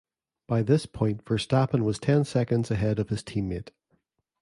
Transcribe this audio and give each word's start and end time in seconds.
By 0.47 0.63
this 0.63 0.87
point 0.87 1.23
Verstappen 1.25 1.83
was 1.83 1.99
ten 1.99 2.23
seconds 2.25 2.71
ahead 2.71 2.97
of 2.97 3.09
his 3.09 3.21
teammate. 3.21 3.69